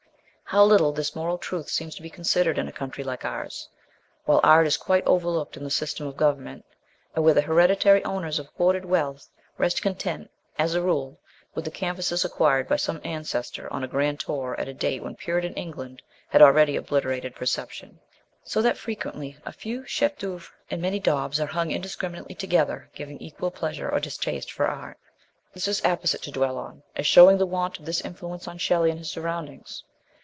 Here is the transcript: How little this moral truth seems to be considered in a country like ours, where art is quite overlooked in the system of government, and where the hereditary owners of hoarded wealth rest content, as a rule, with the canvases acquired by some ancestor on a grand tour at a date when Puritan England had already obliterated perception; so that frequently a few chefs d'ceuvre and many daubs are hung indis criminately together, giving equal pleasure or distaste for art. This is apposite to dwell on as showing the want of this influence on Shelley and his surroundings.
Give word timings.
How 0.53 0.65
little 0.65 0.91
this 0.91 1.15
moral 1.15 1.37
truth 1.37 1.69
seems 1.69 1.95
to 1.95 2.01
be 2.01 2.09
considered 2.09 2.57
in 2.57 2.67
a 2.67 2.73
country 2.73 3.05
like 3.05 3.23
ours, 3.23 3.69
where 4.25 4.45
art 4.45 4.67
is 4.67 4.75
quite 4.75 5.07
overlooked 5.07 5.55
in 5.55 5.63
the 5.63 5.69
system 5.71 6.05
of 6.05 6.17
government, 6.17 6.65
and 7.15 7.23
where 7.23 7.33
the 7.33 7.39
hereditary 7.41 8.03
owners 8.03 8.37
of 8.37 8.47
hoarded 8.57 8.83
wealth 8.83 9.29
rest 9.57 9.81
content, 9.81 10.29
as 10.59 10.75
a 10.75 10.81
rule, 10.81 11.17
with 11.55 11.63
the 11.63 11.71
canvases 11.71 12.25
acquired 12.25 12.67
by 12.67 12.75
some 12.75 12.99
ancestor 13.05 13.71
on 13.71 13.81
a 13.81 13.87
grand 13.87 14.19
tour 14.19 14.59
at 14.59 14.67
a 14.67 14.73
date 14.73 15.01
when 15.01 15.15
Puritan 15.15 15.53
England 15.53 16.01
had 16.27 16.41
already 16.41 16.75
obliterated 16.75 17.33
perception; 17.33 17.97
so 18.43 18.61
that 18.61 18.77
frequently 18.77 19.37
a 19.45 19.53
few 19.53 19.85
chefs 19.85 20.17
d'ceuvre 20.17 20.51
and 20.69 20.81
many 20.81 20.99
daubs 20.99 21.39
are 21.39 21.45
hung 21.47 21.69
indis 21.69 21.97
criminately 21.97 22.35
together, 22.35 22.89
giving 22.93 23.17
equal 23.19 23.51
pleasure 23.51 23.87
or 23.89 24.01
distaste 24.01 24.51
for 24.51 24.67
art. 24.67 24.97
This 25.53 25.69
is 25.69 25.79
apposite 25.85 26.21
to 26.23 26.29
dwell 26.31 26.57
on 26.57 26.83
as 26.97 27.07
showing 27.07 27.37
the 27.37 27.45
want 27.45 27.79
of 27.79 27.85
this 27.85 28.01
influence 28.01 28.49
on 28.49 28.57
Shelley 28.57 28.89
and 28.89 28.99
his 28.99 29.09
surroundings. 29.09 29.85